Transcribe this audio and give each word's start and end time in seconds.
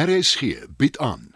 RSG 0.00 0.66
bied 0.76 0.98
aan. 0.98 1.34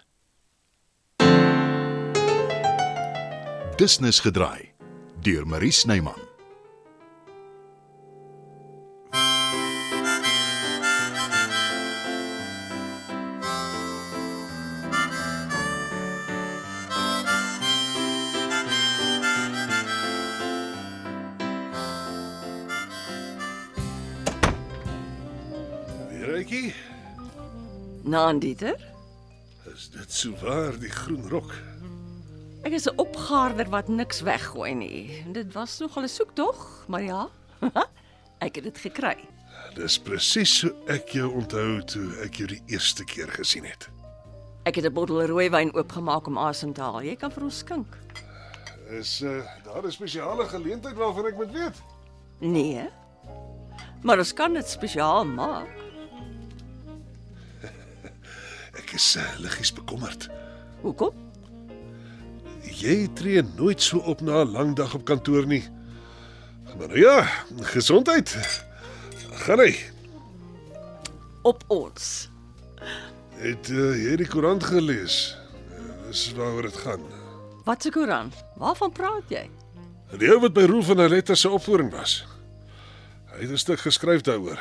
Business 3.76 4.20
gedraai 4.20 4.72
deur 5.20 5.46
Marie 5.46 5.70
Snyman. 5.70 6.18
Weeretjie, 26.08 26.74
Naan 28.04 28.38
Dieter. 28.38 28.76
is 29.74 29.88
dit 29.90 30.12
sou 30.12 30.34
waar 30.42 30.76
die 30.78 30.90
groen 30.92 31.24
rok? 31.28 31.54
Ek 32.68 32.72
is 32.76 32.84
'n 32.86 32.98
opgaarder 33.00 33.68
wat 33.72 33.88
niks 33.88 34.20
weggooi 34.20 34.74
nie. 34.74 35.24
Dit 35.32 35.52
was 35.52 35.78
nogal 35.78 36.02
'n 36.02 36.08
soektog, 36.08 36.84
maar 36.88 37.02
ja. 37.02 37.28
ek 38.46 38.54
het 38.54 38.64
dit 38.64 38.78
gekry. 38.78 39.16
Dis 39.74 39.98
presies 39.98 40.58
so 40.58 40.68
ek 40.86 41.08
jou 41.08 41.32
onthou 41.32 41.80
toe 41.84 42.12
ek 42.22 42.34
jou 42.34 42.46
die 42.48 42.62
eerste 42.66 43.04
keer 43.04 43.28
gesien 43.28 43.64
het. 43.64 43.88
Ek 44.64 44.74
het 44.74 44.84
'n 44.84 44.92
bottel 44.92 45.24
rooiwyn 45.24 45.74
oopgemaak 45.74 46.26
om 46.26 46.38
asem 46.38 46.72
te 46.72 46.80
haal. 46.80 47.02
Jy 47.02 47.16
kan 47.16 47.30
vir 47.30 47.42
ons 47.42 47.58
skink. 47.58 47.96
Is 48.90 49.22
uh, 49.22 49.40
daar 49.64 49.82
'n 49.86 49.92
spesiale 49.92 50.44
geleentheid 50.44 50.96
waarvan 50.96 51.26
ek 51.26 51.36
moet 51.36 51.52
weet? 51.52 51.76
Nee. 52.38 52.88
Maar 54.02 54.18
ons 54.18 54.32
kan 54.32 54.52
dit 54.52 54.68
spesiaal 54.68 55.24
maak. 55.24 55.83
Is 58.94 59.16
uh, 59.16 59.24
liggies 59.42 59.72
bekommerd. 59.72 60.28
Hoekom? 60.82 61.14
Jy 62.64 63.08
tree 63.14 63.42
nooit 63.56 63.82
so 63.82 63.98
op 63.98 64.20
na 64.20 64.42
'n 64.44 64.52
lang 64.52 64.76
dag 64.76 64.94
op 64.94 65.04
kantoor 65.04 65.46
nie. 65.46 65.64
Maar 66.78 66.88
nou 66.88 66.98
ja, 66.98 67.28
gesondheid. 67.60 68.36
Gaan 69.46 69.58
hy. 69.58 69.74
Op 71.42 71.64
ons. 71.66 72.30
Het 73.36 73.68
uh, 73.68 73.94
jy 74.04 74.16
die 74.16 74.28
koerant 74.28 74.64
gelees? 74.64 75.36
Uh, 75.70 76.06
dis 76.06 76.32
waaroor 76.32 76.62
dit 76.62 76.76
gaan. 76.76 77.02
Wat 77.64 77.82
se 77.82 77.90
koeran? 77.90 78.32
Waarvan 78.56 78.92
praat 78.92 79.28
jy? 79.28 79.50
Die 80.18 80.30
ou 80.30 80.40
wat 80.40 80.54
by 80.54 80.66
Roel 80.68 80.82
van 80.82 81.00
Aletta 81.00 81.34
se 81.34 81.50
opvoering 81.50 81.90
was. 81.92 82.24
Hy 83.34 83.40
het 83.40 83.50
'n 83.50 83.58
stuk 83.58 83.80
geskryf 83.80 84.20
daaroor. 84.20 84.58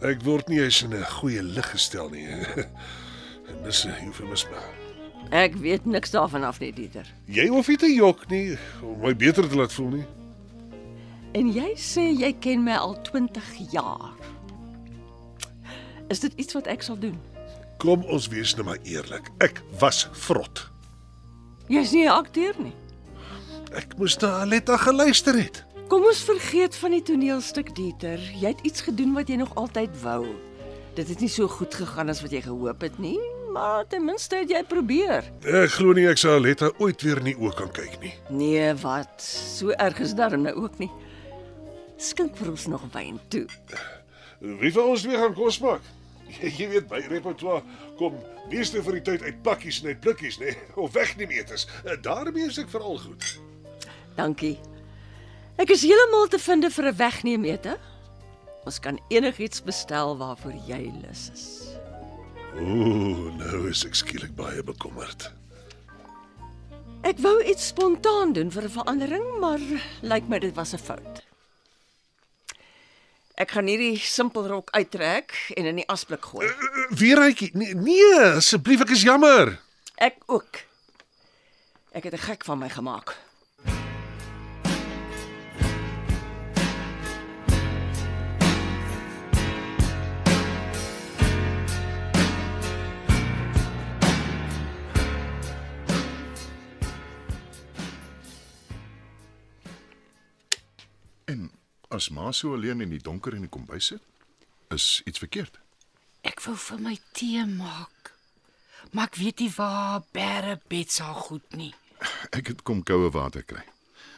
Ek 0.00 0.22
word 0.22 0.48
nie 0.48 0.60
eens 0.60 0.82
in 0.82 0.94
'n 0.94 1.04
goeie 1.20 1.42
lig 1.42 1.70
gestel 1.70 2.08
nie. 2.08 2.28
en 3.48 3.62
dis 3.64 3.84
'n 3.84 4.06
eufemisme. 4.06 4.56
Ek 5.30 5.54
weet 5.54 5.84
niks 5.84 6.10
daarvan 6.10 6.44
af 6.44 6.60
nie, 6.60 6.72
Dieter. 6.72 7.06
Jy 7.26 7.46
hoef 7.48 7.68
nie 7.68 7.76
te 7.76 7.94
jok 7.94 8.28
nie 8.28 8.58
om 8.82 9.00
my 9.00 9.16
beter 9.16 9.48
te 9.48 9.56
laat 9.56 9.72
voel 9.72 9.88
nie. 9.88 10.04
En 11.34 11.52
jy 11.52 11.72
sê 11.76 12.04
jy 12.14 12.32
ken 12.38 12.62
my 12.62 12.76
al 12.78 12.94
20 13.02 13.42
jaar. 13.72 14.12
Is 16.08 16.20
dit 16.20 16.32
iets 16.36 16.54
wat 16.54 16.66
ek 16.66 16.82
sal 16.82 16.98
doen? 16.98 17.16
Kom 17.82 18.04
ons 18.04 18.28
wees 18.30 18.54
nou 18.54 18.64
maar 18.68 18.78
eerlik. 18.84 19.30
Ek 19.42 19.62
was 19.80 20.08
vrot. 20.12 20.70
Jy's 21.68 21.92
nie 21.92 22.04
'n 22.04 22.12
akteur 22.12 22.54
nie. 22.58 22.74
Ek 23.74 23.98
moes 23.98 24.16
na 24.20 24.28
Aletta 24.44 24.76
geluister 24.76 25.34
het. 25.34 25.64
Kom 25.88 26.04
ons 26.04 26.22
vergeet 26.22 26.76
van 26.76 26.90
die 26.90 27.02
toneelstuk 27.02 27.74
Dieter. 27.74 28.18
Jy 28.18 28.48
het 28.48 28.60
iets 28.62 28.80
gedoen 28.80 29.12
wat 29.14 29.28
jy 29.28 29.36
nog 29.36 29.54
altyd 29.54 29.90
wou. 30.02 30.26
Dit 30.94 31.08
het 31.08 31.20
nie 31.20 31.28
so 31.28 31.48
goed 31.48 31.74
gegaan 31.74 32.08
as 32.08 32.22
wat 32.22 32.30
jy 32.30 32.40
gehoop 32.40 32.80
het 32.80 32.98
nie, 32.98 33.18
maar 33.54 33.86
ten 33.86 34.04
minste 34.04 34.40
het 34.42 34.50
jy 34.50 34.62
probeer. 34.66 35.26
Ek 35.46 35.76
glo 35.76 35.94
nie 35.94 36.08
ek 36.10 36.18
sal 36.20 36.40
Aletta 36.40 36.72
ooit 36.82 37.02
weer 37.06 37.20
in 37.22 37.30
die 37.30 37.36
oë 37.38 37.54
kan 37.60 37.70
kyk 37.74 37.96
nie. 38.02 38.12
Nee, 38.34 38.72
wat? 38.82 39.22
So 39.22 39.74
erg 39.78 40.00
is 40.02 40.14
darm 40.18 40.42
nou 40.46 40.54
ook 40.64 40.80
nie. 40.82 40.90
Skink 42.02 42.34
vir 42.40 42.50
ons 42.50 42.66
nog 42.72 42.82
wyn 42.92 43.20
toe. 43.30 43.46
Wie 44.42 44.72
van 44.74 44.90
ons 44.90 45.06
weer 45.06 45.22
gaan 45.22 45.36
kos 45.38 45.60
maak? 45.62 45.86
Jy, 46.34 46.66
weet 46.72 46.88
by 46.90 46.98
repertoire 47.06 47.62
kom 47.98 48.16
meeste 48.50 48.82
van 48.82 48.98
die 48.98 49.04
tyd 49.06 49.22
uit 49.22 49.42
pakkies 49.46 49.82
en 49.82 49.92
uit 49.92 50.00
blikkies, 50.02 50.40
nê, 50.42 50.56
of 50.80 50.90
wegneem 50.96 51.30
etes. 51.36 51.68
Daarmee 52.02 52.48
is 52.50 52.58
ek 52.58 52.72
veral 52.72 52.98
goed. 52.98 53.28
Dankie. 54.18 54.56
Ek 55.62 55.70
is 55.70 55.84
heeltemal 55.86 56.26
te 56.32 56.40
vind 56.42 56.66
vir 56.74 56.90
'n 56.90 56.96
wegneem 56.98 57.44
ete. 57.46 57.78
Ons 58.66 58.80
kan 58.80 58.98
enigiets 59.12 59.62
bestel 59.62 60.16
waarvoor 60.18 60.56
jy 60.66 60.90
lus 61.04 61.30
is. 61.32 61.46
Ooh, 62.54 63.30
nou 63.34 63.68
is 63.68 63.82
ek 63.84 63.96
skielik 63.98 64.34
baie 64.38 64.62
bekommerd. 64.62 65.30
Ek 67.04 67.18
wou 67.20 67.36
iets 67.44 67.66
spontaan 67.72 68.32
doen 68.32 68.50
vir 68.50 68.64
'n 68.64 68.76
verandering, 68.78 69.26
maar 69.40 69.60
lyk 70.00 70.28
my 70.28 70.38
dit 70.38 70.54
was 70.54 70.72
'n 70.72 70.78
fout. 70.78 71.22
Ek 73.34 73.50
gaan 73.50 73.66
hierdie 73.66 73.98
simpelrok 73.98 74.70
uittrek 74.70 75.34
en 75.56 75.66
in 75.66 75.76
die 75.76 75.88
asblik 75.88 76.24
gooi. 76.24 76.46
Weeretjie, 76.94 77.50
nee, 77.52 77.74
nee, 77.74 78.20
asseblief, 78.38 78.80
ek 78.80 78.90
is 78.90 79.02
jammer. 79.02 79.58
Ek 79.98 80.22
ook. 80.26 80.62
Ek 81.90 82.04
het 82.04 82.14
'n 82.14 82.26
gek 82.30 82.44
van 82.44 82.58
my 82.58 82.68
gemaak. 82.68 83.16
En 101.24 101.50
as 101.88 102.08
ma 102.08 102.32
so 102.32 102.54
alleen 102.54 102.80
in 102.80 102.90
die 102.92 103.02
donker 103.02 103.34
in 103.34 103.46
die 103.46 103.52
kombuis 103.52 103.86
sit, 103.86 104.02
is 104.68 105.02
iets 105.04 105.18
verkeerd. 105.18 105.58
Ek 106.24 106.40
wou 106.44 106.56
vir 106.56 106.80
my 106.80 106.96
tee 107.16 107.44
maak. 107.48 108.12
Maar 108.92 109.08
ek 109.10 109.18
weet 109.20 109.44
nie 109.44 109.52
waar 109.56 110.02
bære 110.16 110.58
bed 110.68 110.92
sal 110.92 111.14
goed 111.28 111.56
nie. 111.56 111.72
Ek 112.36 112.50
het 112.52 112.62
kom 112.62 112.82
koue 112.84 113.10
water 113.12 113.42
kry. 113.42 113.64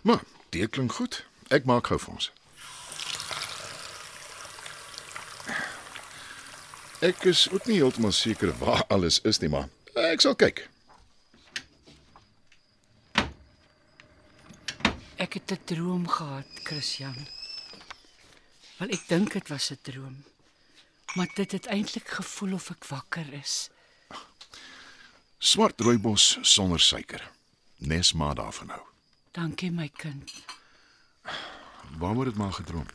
Maar 0.02 0.22
dit 0.54 0.70
klink 0.70 0.98
goed. 0.98 1.22
Ek 1.54 1.66
maak 1.68 1.92
gou 1.92 1.98
vir 2.02 2.14
ons. 2.16 2.30
Ek 7.04 7.26
is 7.28 7.44
ook 7.52 7.66
nie 7.68 7.78
heeltemal 7.78 8.14
seker 8.16 8.54
waar 8.58 8.82
alles 8.88 9.20
is 9.28 9.38
nie, 9.42 9.50
maar 9.52 9.68
ek 10.10 10.24
sal 10.24 10.34
kyk. 10.34 10.64
Het 15.36 15.50
'n 15.52 15.64
droom 15.64 16.08
gehad, 16.08 16.46
Christian. 16.62 17.16
Wel 18.78 18.88
ek 18.88 19.08
dink 19.08 19.32
dit 19.32 19.48
was 19.48 19.70
'n 19.70 19.78
droom. 19.82 20.24
Maar 21.14 21.30
dit 21.34 21.52
het 21.52 21.66
eintlik 21.66 22.08
gevoel 22.08 22.52
of 22.52 22.70
ek 22.70 22.84
wakker 22.84 23.32
is. 23.32 23.70
Swart 25.38 25.80
rooibos 25.80 26.38
sonder 26.40 26.80
suiker. 26.80 27.30
Nes 27.76 28.12
maar 28.12 28.34
daarvan 28.34 28.66
nou. 28.66 28.80
Dankie 29.30 29.70
my 29.70 29.88
kind. 29.88 30.32
Waar 31.98 32.14
word 32.14 32.28
dit 32.28 32.36
maar 32.36 32.52
gedroom? 32.52 32.86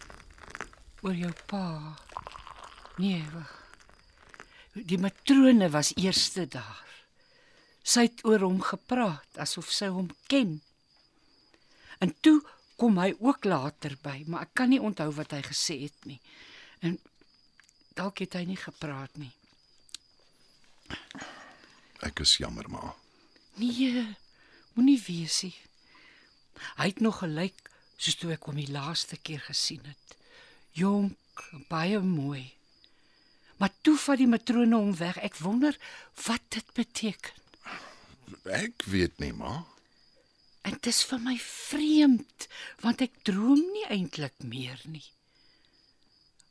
Oor 1.02 1.16
jou 1.16 1.34
pa. 1.46 1.96
Nee, 2.98 3.26
wag. 3.34 3.60
Die 4.74 4.98
matrone 4.98 5.70
was 5.70 5.92
eerste 5.96 6.48
daar. 6.48 6.88
Sy 7.84 8.02
het 8.02 8.26
oor 8.26 8.40
hom 8.40 8.62
gepraat 8.62 9.38
asof 9.38 9.72
sy 9.72 9.88
hom 9.88 10.10
ken. 10.28 10.62
En 12.02 12.14
toe 12.26 12.40
kom 12.82 12.98
hy 12.98 13.12
ook 13.20 13.46
later 13.46 13.94
by, 14.02 14.24
maar 14.26 14.48
ek 14.48 14.56
kan 14.58 14.72
nie 14.74 14.82
onthou 14.82 15.12
wat 15.14 15.36
hy 15.36 15.42
gesê 15.46 15.78
het 15.84 16.08
nie. 16.10 16.18
En 16.82 16.98
dalk 17.98 18.24
het 18.24 18.38
hy 18.40 18.46
nie 18.50 18.58
gepraat 18.58 19.20
nie. 19.22 19.32
Ek 22.02 22.24
is 22.26 22.40
jammer 22.42 22.66
maar. 22.74 22.96
Nee, 23.62 24.08
moenie 24.74 24.98
wees 25.06 25.44
nie. 25.46 25.54
Hy 26.80 26.88
het 26.90 27.04
nog 27.06 27.22
gelyk 27.22 27.70
soos 28.02 28.18
toe 28.18 28.34
ek 28.34 28.48
hom 28.50 28.58
die 28.58 28.72
laaste 28.74 29.20
keer 29.22 29.44
gesien 29.46 29.86
het. 29.86 30.18
Jonk, 30.74 31.46
baie 31.70 32.00
mooi. 32.02 32.48
Maar 33.62 33.74
toe 33.86 33.94
vat 34.02 34.18
die 34.18 34.30
matrone 34.30 34.74
hom 34.74 34.96
weg. 34.98 35.20
Ek 35.22 35.38
wonder 35.38 35.78
wat 36.26 36.42
dit 36.50 36.74
beteken. 36.74 37.38
Ek 38.50 38.88
weet 38.90 39.22
nie 39.22 39.34
maar. 39.38 39.68
En 40.62 40.76
dit 40.78 40.88
is 40.92 41.02
vir 41.10 41.22
my 41.24 41.38
vreemd 41.44 42.48
want 42.84 43.02
ek 43.02 43.22
droom 43.28 43.62
nie 43.74 43.88
eintlik 43.94 44.38
meer 44.46 44.82
nie. 44.86 45.06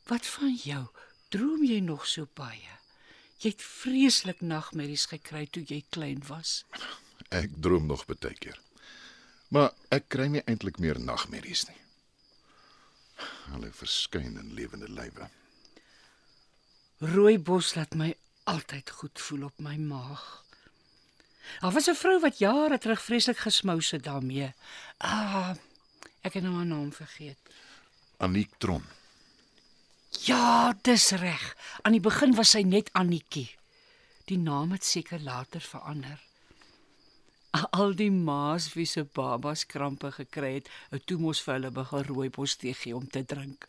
Wat 0.09 0.25
van 0.35 0.55
jou? 0.55 0.85
Droom 1.31 1.63
jy 1.63 1.79
nog 1.79 2.07
so 2.07 2.27
baie? 2.35 2.79
Jy 3.41 3.53
het 3.53 3.63
vreeslik 3.63 4.41
nagmerries 4.45 5.07
gekry 5.09 5.45
toe 5.47 5.63
jy 5.65 5.83
klein 5.89 6.19
was. 6.27 6.61
Ek 7.31 7.53
droom 7.63 7.87
nog 7.87 8.03
baie 8.09 8.35
keer. 8.35 8.59
Maar 9.51 9.71
ek 9.91 10.09
kry 10.13 10.27
nie 10.31 10.43
eintlik 10.45 10.79
meer 10.79 10.99
nagmerries 10.99 11.65
nie. 11.69 11.79
Hulle 13.51 13.71
verskyn 13.75 14.37
in 14.39 14.53
lewende 14.55 14.87
lywe. 14.91 15.27
Rooibos 17.01 17.73
laat 17.75 17.95
my 17.97 18.11
altyd 18.51 18.89
goed 18.99 19.19
voel 19.19 19.47
op 19.49 19.59
my 19.59 19.75
maag. 19.77 20.40
Daar 21.59 21.71
was 21.71 21.87
'n 21.87 21.95
vrou 21.95 22.19
wat 22.19 22.37
jare 22.37 22.77
terug 22.77 23.01
vreeslik 23.01 23.37
gesmous 23.37 23.91
het 23.91 24.03
daarmee. 24.03 24.53
Ah, 24.97 25.55
ek 26.21 26.33
het 26.33 26.43
nou 26.43 26.55
haar 26.55 26.65
naam 26.65 26.93
vergeet. 26.93 27.37
Aniek 28.17 28.49
Tron. 28.57 28.83
Ja, 30.09 30.73
dis 30.81 31.09
reg. 31.09 31.55
Aan 31.81 31.91
die 31.91 32.01
begin 32.01 32.35
was 32.35 32.49
sy 32.49 32.61
net 32.61 32.89
Annetjie. 32.93 33.49
Die 34.25 34.37
naam 34.37 34.71
het 34.71 34.85
seker 34.85 35.19
later 35.19 35.61
verander. 35.61 36.19
Al 37.51 37.95
die 37.95 38.11
ma's 38.11 38.69
wie 38.73 38.85
se 38.85 39.03
babas 39.03 39.65
krampe 39.65 40.11
gekry 40.11 40.53
het, 40.53 40.69
het 40.89 41.05
toe 41.05 41.17
mos 41.19 41.41
vir 41.43 41.57
hulle 41.57 41.71
begin 41.71 42.05
rooibos 42.07 42.55
tee 42.55 42.73
gee 42.73 42.95
om 42.95 43.07
te 43.09 43.25
drink. 43.25 43.65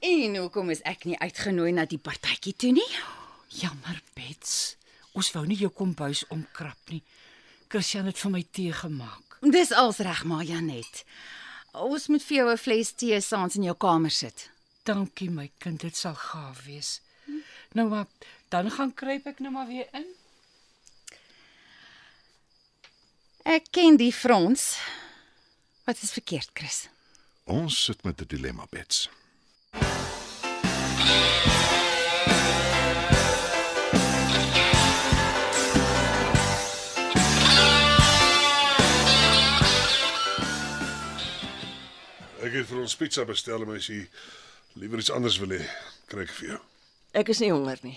En 0.00 0.36
hoekom 0.36 0.70
is 0.70 0.80
ek 0.88 1.04
nie 1.04 1.18
uitgenooi 1.18 1.72
na 1.72 1.84
die 1.84 2.00
partytjie 2.00 2.54
toe 2.56 2.72
nie? 2.72 2.88
Jammer, 3.48 4.00
Bets. 4.14 4.76
Ons 5.16 5.32
wou 5.32 5.46
nie 5.48 5.56
jou 5.56 5.70
kombuis 5.72 6.24
omkrap 6.34 6.92
nie. 6.92 7.02
Christian 7.72 8.06
het 8.10 8.20
vir 8.20 8.34
my 8.34 8.42
tee 8.52 8.72
gemaak. 8.76 9.38
Dis 9.40 9.72
als 9.72 10.02
reg, 10.04 10.24
maar 10.28 10.44
Janet. 10.44 11.04
Ons 11.72 12.08
moet 12.12 12.22
vir 12.22 12.36
jou 12.36 12.50
'n 12.52 12.58
fles 12.58 12.92
tee 12.92 13.20
saans 13.20 13.56
in 13.56 13.64
jou 13.64 13.74
kamer 13.74 14.10
sit. 14.10 14.50
Dankie 14.84 15.30
my 15.30 15.50
kind, 15.58 15.80
dit 15.80 15.96
sal 15.96 16.14
gaaf 16.14 16.64
wees. 16.64 17.00
Nou 17.72 17.88
maar, 17.88 18.06
dan 18.48 18.70
gaan 18.70 18.94
kruip 18.94 19.26
ek 19.26 19.38
nou 19.38 19.52
maar 19.52 19.66
weer 19.66 19.88
in. 19.92 20.06
Ek 23.44 23.64
ken 23.70 23.96
die 23.96 24.12
Frans. 24.12 24.78
Wat 25.84 26.02
is 26.02 26.12
verkeerd, 26.12 26.50
Chris? 26.52 26.88
Ons 27.44 27.84
sit 27.84 28.02
met 28.04 28.20
'n 28.20 28.26
dilemma, 28.26 28.66
Bets. 28.70 29.08
Ek 42.46 42.52
het 42.54 42.68
vir 42.68 42.78
ons 42.84 42.92
pizza 42.94 43.24
bestel 43.26 43.64
en 43.64 43.72
as 43.74 43.88
jy 43.90 44.04
liewer 44.78 45.00
iets 45.02 45.10
anders 45.10 45.40
wil 45.42 45.50
hê, 45.56 45.64
kry 46.06 46.22
ek 46.26 46.34
vir 46.36 46.46
jou. 46.52 46.58
Ek 47.18 47.26
is 47.32 47.40
nie 47.42 47.50
honger 47.50 47.80
nie. 47.82 47.96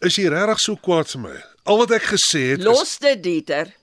Is 0.00 0.16
jy 0.16 0.30
regtig 0.32 0.60
so 0.62 0.78
kwaad 0.80 1.10
vir 1.12 1.20
my? 1.26 1.34
Al 1.68 1.76
wat 1.82 1.92
ek 1.98 2.06
gesê 2.14 2.54
het 2.54 2.64
Los 2.64 2.94
dit, 3.02 3.20
Dieter. 3.20 3.74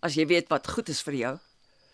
As 0.00 0.16
jy 0.16 0.24
weet 0.30 0.48
wat 0.48 0.64
goed 0.70 0.88
is 0.88 1.02
vir 1.04 1.14
jou. 1.18 1.34
is 1.36 1.42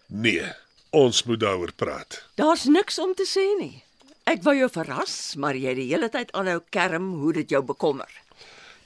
nee. 0.07 0.47
Ons 0.95 1.25
moet 1.27 1.41
daaroor 1.43 1.73
praat. 1.77 2.23
Daar's 2.39 2.65
niks 2.71 2.99
om 3.03 3.15
te 3.19 3.27
sê 3.27 3.43
nie. 3.59 3.83
Ek 4.25 4.47
wou 4.47 4.55
jou 4.55 4.71
verras, 4.71 5.35
maar 5.37 5.55
jy 5.59 5.75
het 5.75 5.81
die 5.81 5.91
hele 5.91 6.09
tyd 6.09 6.31
aanhou 6.33 6.63
kerm 6.71 7.19
hoe 7.19 7.33
dit 7.33 7.51
jou 7.51 7.63
bekommer. 7.67 8.07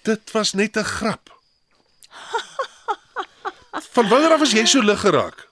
Dit 0.08 0.32
was 0.32 0.55
net 0.55 0.76
'n 0.76 0.85
grap. 0.85 1.29
Van 3.94 4.08
wanneer 4.08 4.32
af 4.32 4.41
was 4.41 4.53
jy 4.56 4.64
so 4.64 4.81
lig 4.81 5.00
geraak? 5.00 5.50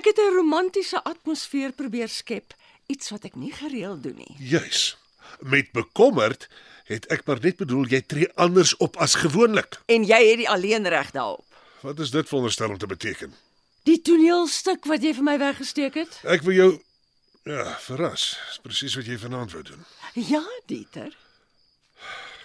Ek 0.00 0.06
het 0.06 0.18
'n 0.18 0.34
romantiese 0.34 1.04
atmosfeer 1.04 1.72
probeer 1.72 2.08
skep, 2.08 2.54
iets 2.86 3.10
wat 3.10 3.24
ek 3.24 3.34
nie 3.34 3.52
gereeld 3.52 4.02
doen 4.02 4.16
nie. 4.16 4.36
Juis. 4.38 4.96
Met 5.40 5.72
bekommerd 5.72 6.48
het 6.84 7.06
ek 7.06 7.26
maar 7.26 7.40
net 7.40 7.56
bedoel 7.56 7.84
jy 7.86 8.00
tree 8.00 8.28
anders 8.34 8.76
op 8.76 8.96
as 8.96 9.14
gewoonlik. 9.14 9.80
En 9.86 10.04
jy 10.04 10.28
het 10.28 10.36
die 10.36 10.48
alleenreg 10.48 11.10
daarop. 11.10 11.44
Wat 11.80 11.98
is 11.98 12.10
dit 12.10 12.28
veronderstel 12.28 12.68
om 12.68 12.78
te 12.78 12.86
beteken? 12.86 13.34
Die 13.82 14.00
toneelstuk 14.02 14.84
wat 14.84 15.02
jy 15.02 15.14
vir 15.14 15.22
my 15.22 15.38
weggesteek 15.38 15.94
het? 15.94 16.20
Ek 16.24 16.42
wil 16.42 16.54
jou 16.54 16.82
ja, 17.44 17.76
verras. 17.80 18.38
Dis 18.48 18.58
presies 18.62 18.96
wat 18.96 19.04
jy 19.04 19.18
vanaand 19.18 19.52
wou 19.52 19.62
doen. 19.62 19.84
Ja, 20.14 20.44
Dieter. 20.66 21.12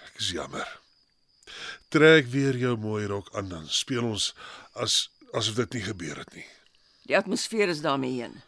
Ek 0.04 0.20
is 0.20 0.30
jammer. 0.30 0.80
Trek 1.88 2.26
weer 2.26 2.56
jou 2.56 2.76
mooi 2.76 3.06
rok 3.06 3.32
aan 3.32 3.48
dan 3.48 3.68
speel 3.68 4.04
ons 4.04 4.34
as 4.72 5.10
asof 5.32 5.54
dit 5.54 5.72
nie 5.72 5.82
gebeur 5.82 6.16
het 6.16 6.34
nie. 6.34 6.46
Die 7.06 7.16
atmosfeer 7.16 7.68
is 7.68 7.80
daarmee 7.80 8.20
heen. 8.20 8.40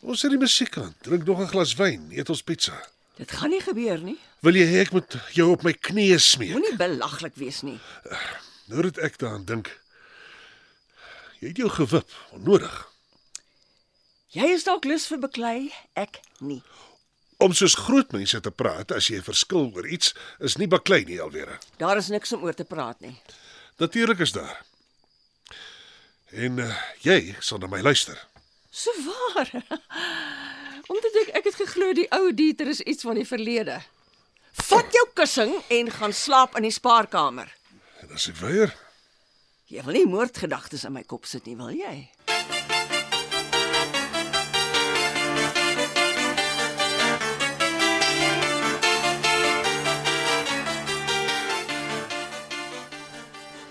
Ons 0.00 0.22
sit 0.22 0.32
die 0.32 0.40
musiek 0.40 0.76
aan, 0.78 0.94
drink 1.04 1.26
nog 1.26 1.40
'n 1.40 1.50
glas 1.52 1.74
wyn, 1.74 2.08
eet 2.10 2.30
ons 2.30 2.42
pizza. 2.42 2.78
Dit 3.16 3.30
gaan 3.30 3.50
nie 3.50 3.60
gebeur 3.60 3.98
nie. 3.98 4.18
Wil 4.40 4.54
jy 4.54 4.66
hê 4.66 4.80
ek 4.86 4.92
moet 4.92 5.16
jou 5.34 5.50
op 5.50 5.62
my 5.62 5.72
knieë 5.72 6.18
smeek? 6.18 6.52
Moenie 6.54 6.76
belaglik 6.76 7.34
wees 7.34 7.62
nie. 7.62 7.78
Nou 8.68 8.82
dat 8.82 8.98
ek 8.98 9.18
daaraan 9.18 9.44
dink. 9.44 9.80
Jy 11.40 11.48
het 11.48 11.56
jou 11.56 11.68
gewip, 11.70 12.10
onnodig. 12.30 12.88
Jy 14.28 14.44
is 14.54 14.64
dalk 14.64 14.84
lus 14.84 15.06
vir 15.06 15.18
beklei, 15.18 15.72
ek 15.94 16.20
nie. 16.40 16.62
Om 17.38 17.52
soos 17.52 17.74
groot 17.74 18.12
mense 18.12 18.40
te 18.40 18.50
praat 18.50 18.92
as 18.92 19.08
jy 19.08 19.22
verskil 19.22 19.70
oor 19.74 19.86
iets 19.86 20.14
is 20.38 20.56
nie 20.56 20.68
baklei 20.68 21.04
nie 21.04 21.20
alweer. 21.20 21.58
Daar 21.76 21.96
is 21.96 22.08
niks 22.08 22.32
om 22.32 22.42
oor 22.42 22.54
te 22.54 22.64
praat 22.64 23.00
nie. 23.00 23.16
Natuurlik 23.78 24.18
is 24.18 24.32
daar. 24.32 24.64
En 26.32 26.58
uh, 26.60 26.72
jy 27.04 27.34
sal 27.40 27.58
na 27.62 27.70
my 27.70 27.80
luister. 27.80 28.18
So 28.70 28.92
waar. 29.06 29.52
Omdat 30.92 31.22
ek 31.22 31.30
ek 31.40 31.48
het 31.50 31.60
geglo 31.62 31.92
die 31.96 32.08
ou 32.14 32.32
Dieter 32.32 32.68
is 32.68 32.80
iets 32.80 33.04
van 33.04 33.20
die 33.20 33.28
verlede. 33.28 33.80
Vat 34.68 34.92
jou 34.92 35.06
kussing 35.14 35.54
en 35.72 35.90
gaan 35.92 36.12
slaap 36.12 36.56
in 36.58 36.66
die 36.66 36.74
spaarkamer. 36.74 37.50
En 38.02 38.12
as 38.16 38.28
ek 38.30 38.38
weier, 38.42 38.72
Jy 39.68 39.82
wil 39.84 39.98
nie 39.98 40.06
moordgedagtes 40.08 40.86
in 40.88 40.94
my 40.96 41.02
kop 41.04 41.26
sit 41.28 41.44
nie, 41.44 41.52
wil 41.52 41.68
jy? 41.76 42.08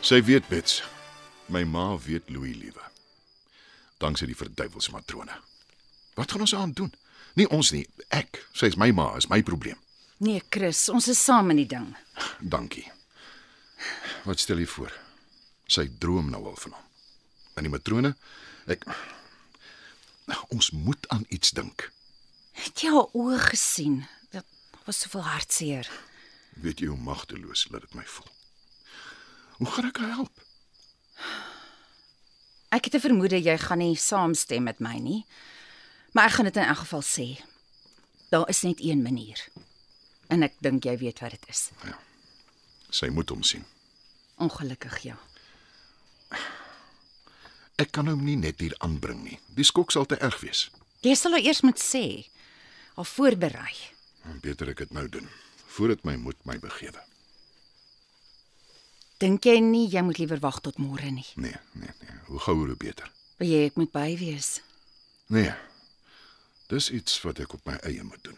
Sy 0.06 0.21
weet 0.30 0.45
Bets. 0.53 0.83
My 1.47 1.63
ma 1.63 1.97
weet 1.97 2.29
Louis 2.29 2.55
liewe. 2.55 2.83
Danksy 3.97 4.27
die 4.27 4.35
verduivels 4.35 4.89
matrone. 4.91 5.31
Wat 6.17 6.31
gaan 6.31 6.44
ons 6.44 6.55
aan 6.55 6.73
doen? 6.75 6.94
Nie 7.38 7.47
ons 7.53 7.71
nie, 7.71 7.85
ek. 8.13 8.41
Sy 8.57 8.71
is 8.73 8.77
my 8.77 8.89
ma, 8.91 9.11
is 9.17 9.29
my 9.31 9.39
probleem. 9.45 9.79
Nee, 10.19 10.41
Chris, 10.49 10.88
ons 10.89 11.07
is 11.07 11.19
saam 11.23 11.53
in 11.53 11.61
die 11.61 11.69
ding. 11.69 11.91
Dankie. 12.41 12.88
Wat 14.25 14.41
stel 14.41 14.59
jy 14.59 14.67
voor? 14.67 14.94
Sy 15.69 15.85
droom 16.01 16.31
nou 16.33 16.41
al 16.49 16.57
van 16.57 16.73
hom. 16.73 16.88
En 17.57 17.67
die 17.67 17.71
matrone, 17.73 18.15
ek 18.67 18.83
ons 20.53 20.71
moet 20.75 21.07
aan 21.13 21.25
iets 21.33 21.53
dink. 21.55 21.88
Het 22.57 22.83
jy 22.83 22.91
haar 22.91 23.13
oë 23.15 23.38
gesien? 23.51 24.01
Dit 24.33 24.45
was 24.88 25.03
soveel 25.05 25.23
hartseer. 25.29 25.89
Weet 26.57 26.81
jy 26.81 26.89
hoe 26.91 27.00
magteloos 27.00 27.67
laat 27.71 27.85
dit 27.85 27.95
my 27.95 28.05
voel? 28.17 28.33
Hoe 29.61 29.71
gaan 29.75 29.89
ek 29.91 30.01
haar 30.01 30.15
help? 30.17 30.43
Ek 32.77 32.86
het 32.86 32.93
'n 32.96 33.00
vermoede 33.07 33.41
jy 33.41 33.57
gaan 33.57 33.77
nie 33.77 33.96
saamstem 33.96 34.63
met 34.63 34.79
my 34.79 34.98
nie. 34.98 35.25
Maar 36.13 36.25
ek 36.25 36.31
gaan 36.31 36.46
dit 36.46 36.55
in 36.55 36.63
elk 36.63 36.77
geval 36.77 37.01
sê. 37.01 37.41
Daar 38.29 38.50
is 38.50 38.62
net 38.62 38.79
een 38.79 39.01
manier. 39.01 39.50
En 40.27 40.43
ek 40.43 40.53
dink 40.60 40.84
jy 40.84 40.98
weet 40.98 41.19
wat 41.19 41.31
dit 41.31 41.46
is. 41.50 41.69
Sy 42.89 43.07
moet 43.07 43.29
hom 43.29 43.43
sien. 43.43 43.65
Ongelukkig 44.38 45.00
ja. 45.00 45.17
Ek 47.75 47.91
kan 47.91 48.07
hom 48.07 48.24
nie 48.24 48.36
net 48.36 48.60
hier 48.60 48.75
aanbring 48.77 49.24
nie. 49.24 49.39
Die 49.55 49.63
skok 49.63 49.91
sal 49.91 50.05
te 50.05 50.15
erg 50.15 50.39
wees. 50.39 50.69
Jy 51.01 51.15
sal 51.15 51.31
haar 51.31 51.41
eers 51.41 51.62
moet 51.62 51.79
sê. 51.79 52.29
Al 52.96 53.03
voorberei. 53.03 53.75
Beter 54.41 54.69
ek 54.69 54.77
dit 54.77 54.91
nou 54.91 55.10
doen 55.10 55.29
voordat 55.67 56.03
my 56.03 56.15
moed 56.15 56.46
my 56.46 56.60
begewe. 56.60 57.01
Dink 59.17 59.47
jy 59.50 59.57
nie 59.65 59.88
jy 59.89 60.03
moet 60.05 60.19
liewer 60.21 60.41
wag 60.43 60.59
tot 60.62 60.77
môre 60.77 61.09
nie? 61.09 61.25
Nee, 61.41 61.57
nee, 61.74 61.93
nee. 62.01 62.17
Hoe 62.27 62.39
gouer 62.39 62.67
hoe 62.69 62.77
beter. 62.77 63.09
Wil 63.41 63.50
jy 63.50 63.63
ek 63.65 63.79
moet 63.81 63.89
by 63.93 64.12
wees? 64.19 64.59
Nee. 65.33 65.53
Dis 66.69 66.91
iets 66.93 67.15
wat 67.25 67.41
ek 67.41 67.55
op 67.57 67.65
my 67.65 67.79
eie 67.88 68.03
moet 68.05 68.21
doen. 68.27 68.38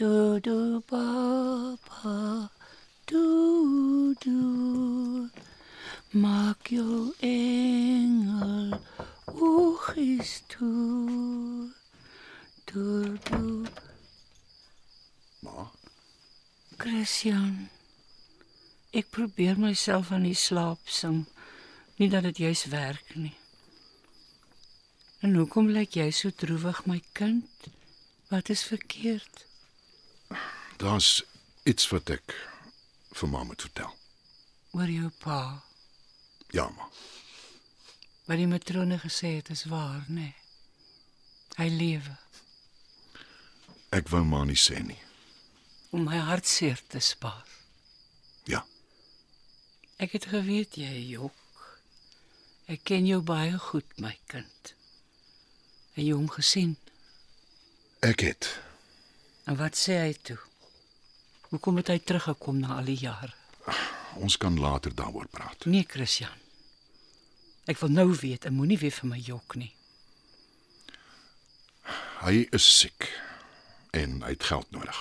Do 0.00 0.40
do 0.40 0.80
ba 0.88 1.76
ba 1.84 2.48
do 3.04 4.14
do 4.24 5.28
Maak 6.16 6.72
jou 6.72 7.12
engel 7.20 8.72
oogies 9.36 10.40
toe 10.48 11.68
Do 12.72 13.12
do 13.28 13.68
Maar 15.44 15.68
Christian 17.02 17.66
Ek 18.94 19.08
probeer 19.10 19.56
myself 19.58 20.12
aan 20.14 20.22
die 20.28 20.38
slaap 20.38 20.86
sing 20.86 21.24
nie 21.98 22.06
dat 22.12 22.22
dit 22.28 22.44
juis 22.44 22.62
werk 22.70 23.16
nie 23.18 23.32
En 25.26 25.34
hoekom 25.34 25.72
lyk 25.74 25.98
jy 25.98 26.06
so 26.14 26.30
droewig 26.30 26.84
my 26.86 27.00
kind? 27.18 27.66
Wat 28.30 28.54
is 28.54 28.62
verkeerd? 28.70 29.46
daar's 30.82 31.10
iets 31.62 31.86
wat 31.94 32.10
ek 32.10 32.34
vir 33.14 33.30
ma 33.30 33.44
moet 33.46 33.62
vertel. 33.62 33.92
Oor 34.74 34.90
jou 34.90 35.10
pa. 35.22 35.42
Ja, 36.54 36.68
ma. 36.74 36.88
Wat 38.26 38.38
die 38.38 38.50
matrone 38.50 38.98
gesê 39.02 39.36
het 39.40 39.50
is 39.54 39.66
waar, 39.70 40.02
nê? 40.08 40.30
Nee. 40.30 40.34
Hy 41.58 41.68
lewe. 41.70 42.18
Ek 43.94 44.10
wou 44.10 44.24
maar 44.26 44.46
nie 44.50 44.58
sê 44.58 44.82
nie. 44.82 44.98
Om 45.92 46.06
my 46.08 46.16
hartseer 46.24 46.80
te 46.88 47.00
spaar. 47.04 47.48
Ja. 48.48 48.64
Ek 50.00 50.16
het 50.16 50.30
geweet 50.32 50.78
jy 50.80 50.92
jok. 51.12 51.36
Ek 52.72 52.80
ken 52.88 53.04
jou 53.06 53.20
baie 53.20 53.58
goed, 53.60 53.88
my 54.00 54.14
kind. 54.32 54.72
En 55.92 56.06
jy 56.06 56.14
hom 56.16 56.30
gesien. 56.32 56.78
Ek 58.00 58.24
het. 58.24 58.48
En 59.44 59.58
wat 59.60 59.76
sê 59.76 59.98
hy 60.00 60.16
toe? 60.24 60.38
Hoekom 61.52 61.82
het 61.82 61.92
hy 61.92 61.98
teruggekom 62.00 62.62
na 62.62 62.78
al 62.80 62.88
die 62.88 62.96
jare? 62.96 63.34
Ons 64.16 64.38
kan 64.40 64.56
later 64.60 64.94
daaroor 64.96 65.28
praat. 65.28 65.68
Nee, 65.68 65.84
Christian. 65.88 66.40
Ek 67.68 67.78
wil 67.84 67.92
nou 67.92 68.08
weet, 68.16 68.48
en 68.48 68.56
moenie 68.56 68.80
weer 68.80 68.94
vir 68.96 69.12
my 69.12 69.20
jok 69.20 69.60
nie. 69.60 69.70
Hy 72.22 72.46
is 72.54 72.64
siek 72.78 73.10
en 73.92 74.22
hy 74.24 74.32
het 74.32 74.48
geld 74.48 74.70
nodig. 74.72 74.98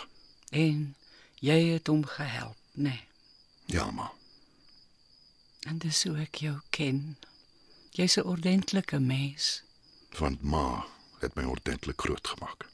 En 0.52 0.96
jy 1.40 1.60
het 1.74 1.88
hom 1.88 2.04
gehelp, 2.06 2.58
nê? 2.76 2.84
Nee. 2.84 3.08
Ja, 3.72 3.92
maar 3.92 4.12
En 5.62 5.78
dis 5.78 6.04
hoe 6.04 6.18
ek 6.24 6.40
jou 6.42 6.56
ken. 6.74 7.18
Jy's 7.94 8.18
'n 8.18 8.26
ordentlike 8.26 9.00
mens. 9.00 9.62
want 10.18 10.42
ma 10.42 10.86
het 11.20 11.36
my 11.36 11.44
ordentlik 11.44 12.02
groot 12.02 12.28
gemaak. 12.28 12.66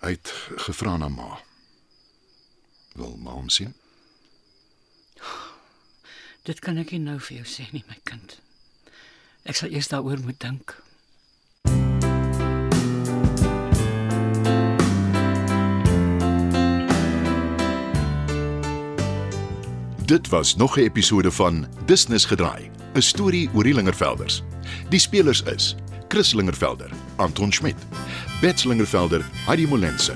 Hy 0.00 0.10
het 0.10 0.28
gevra 0.56 0.96
na 0.96 1.08
ma. 1.08 1.40
Wil 2.92 3.16
ma 3.16 3.30
hom 3.30 3.48
sien? 3.48 3.74
Dit 6.42 6.58
kan 6.58 6.76
ek 6.76 6.90
nie 6.90 7.00
nou 7.00 7.18
vir 7.20 7.36
jou 7.36 7.46
sê 7.46 7.72
nie, 7.72 7.84
my 7.88 7.98
kind. 8.04 8.38
Ek 9.42 9.56
sal 9.56 9.68
eers 9.70 9.88
daaroor 9.88 10.20
moet 10.20 10.40
dink. 10.40 10.82
Dit 20.08 20.28
was 20.28 20.56
nog 20.56 20.76
'n 20.76 20.80
episode 20.80 21.30
van 21.30 21.66
Business 21.86 22.24
gedraai, 22.24 22.70
'n 22.94 23.00
storie 23.00 23.50
oor 23.54 23.62
die 23.62 23.74
Lingervelders. 23.74 24.42
Die 24.88 24.98
spelers 24.98 25.42
is 25.42 25.74
Chris 26.08 26.32
Lingervelder, 26.32 26.90
Anton 27.16 27.52
Schmidt, 27.52 27.76
Bets 28.40 28.64
Lingervelder, 28.64 29.24
Heidi 29.46 29.66
Molense, 29.66 30.14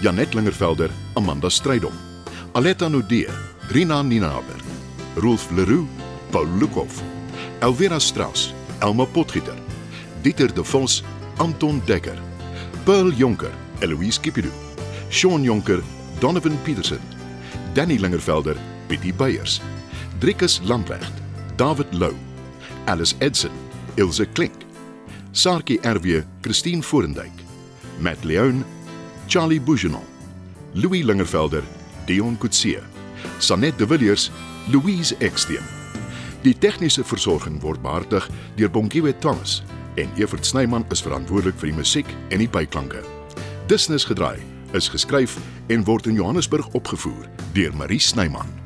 Janet 0.00 0.34
Lingervelder, 0.34 0.90
Amanda 1.14 1.48
Strydom, 1.48 1.92
Aletta 2.52 2.88
Nudee, 2.88 3.28
Rina 3.68 4.02
Ninaber, 4.02 4.60
Rolf 5.14 5.50
Leroux, 5.50 5.88
Paul 6.30 6.48
Lukhof, 6.58 7.02
Elvira 7.58 7.98
Strauss, 7.98 8.54
Elma 8.78 9.04
Potgieter, 9.04 9.58
Dieter 10.22 10.54
De 10.54 10.64
Vos, 10.64 11.02
Anton 11.36 11.82
Dekker, 11.84 12.18
Pearl 12.84 13.12
Jonker, 13.12 13.52
Eloise 13.78 14.20
Kipidu, 14.20 14.50
Shaun 15.08 15.42
Jonker, 15.42 15.82
Donovan 16.18 16.58
Petersen, 16.62 17.00
Danny 17.72 17.98
Lingervelder, 17.98 18.56
Pietie 18.90 19.12
Beyers, 19.14 19.60
Driekus 20.18 20.60
Lamprecht, 20.64 21.12
David 21.56 21.86
Lou, 21.94 22.14
Alice 22.86 23.14
Edson, 23.18 23.50
Ilse 23.94 24.26
Klink, 24.26 24.64
Sarkie 25.30 25.78
RW, 25.82 26.24
Christine 26.40 26.82
Forendyk, 26.82 27.30
Matt 28.00 28.24
Leon, 28.24 28.64
Charlie 29.28 29.60
Bougenon, 29.60 30.02
Louis 30.74 31.04
Lingervelder, 31.04 31.62
Dion 32.06 32.36
Coetzee, 32.38 32.80
Sanet 33.38 33.78
de 33.78 33.86
Villiers, 33.86 34.30
Louise 34.72 35.16
Eksteen. 35.18 35.62
Die 36.42 36.58
tegniese 36.58 37.04
versorging 37.04 37.60
word 37.62 37.78
behartig 37.82 38.26
deur 38.56 38.70
Bongiwe 38.74 39.14
Thomas 39.18 39.62
en 39.94 40.10
Evert 40.16 40.46
Snyman 40.46 40.84
is 40.90 41.02
verantwoordelik 41.02 41.60
vir 41.62 41.70
die 41.70 41.78
musiek 41.78 42.10
en 42.30 42.42
die 42.42 42.50
byklanke. 42.50 43.04
Business 43.70 44.08
gedraai 44.08 44.40
is 44.74 44.90
geskryf 44.90 45.38
en 45.70 45.86
word 45.86 46.10
in 46.10 46.18
Johannesburg 46.18 46.74
opgevoer 46.74 47.30
deur 47.54 47.76
Marie 47.78 48.02
Snyman. 48.02 48.59